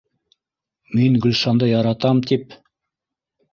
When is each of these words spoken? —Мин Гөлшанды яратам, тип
—Мин 1.01 1.19
Гөлшанды 1.27 1.71
яратам, 1.73 2.25
тип 2.33 2.59